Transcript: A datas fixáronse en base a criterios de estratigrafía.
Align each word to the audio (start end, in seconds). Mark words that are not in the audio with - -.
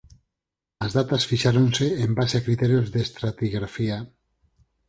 A 0.85 0.87
datas 0.97 1.27
fixáronse 1.31 1.85
en 2.05 2.11
base 2.19 2.35
a 2.37 2.45
criterios 2.47 2.87
de 2.93 2.99
estratigrafía. 3.07 3.97